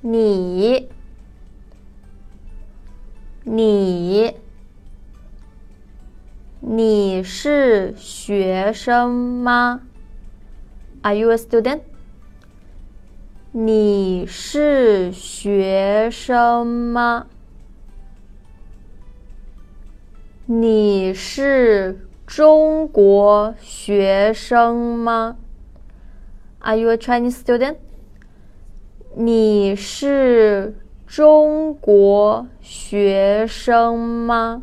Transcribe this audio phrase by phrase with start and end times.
[0.00, 0.88] 你，
[3.42, 4.36] 你，
[6.60, 9.82] 你是学生吗
[11.02, 11.80] ？Are you a student？
[13.50, 17.26] 你是学生吗？
[20.46, 25.36] 你是中国学生吗
[26.60, 27.78] ？Are you a Chinese student？
[29.14, 30.74] 你是
[31.06, 34.62] 中国学生吗？